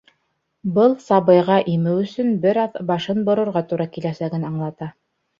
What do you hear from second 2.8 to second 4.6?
башын борорға тура киләсәген